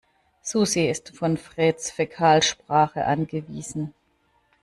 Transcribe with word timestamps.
Susi 0.41 0.87
ist 0.89 1.15
von 1.15 1.37
Freds 1.37 1.91
Fäkalsprache 1.91 3.05
angewiesen. 3.05 3.93